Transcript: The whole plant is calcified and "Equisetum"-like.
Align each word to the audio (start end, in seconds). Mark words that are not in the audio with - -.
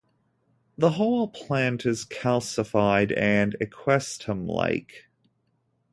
The 0.79 0.89
whole 0.93 1.27
plant 1.27 1.85
is 1.85 2.05
calcified 2.05 3.15
and 3.15 3.55
"Equisetum"-like. 3.61 4.89